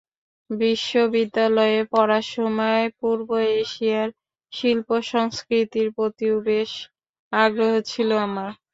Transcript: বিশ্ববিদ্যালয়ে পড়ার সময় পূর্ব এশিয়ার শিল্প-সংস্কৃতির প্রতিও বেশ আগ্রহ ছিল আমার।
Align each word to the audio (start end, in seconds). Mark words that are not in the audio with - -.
বিশ্ববিদ্যালয়ে 0.49 1.79
পড়ার 1.91 2.25
সময় 2.33 2.83
পূর্ব 2.99 3.29
এশিয়ার 3.59 4.09
শিল্প-সংস্কৃতির 4.53 5.87
প্রতিও 5.97 6.35
বেশ 6.47 6.71
আগ্রহ 7.33 7.71
ছিল 7.89 8.09
আমার। 8.25 8.51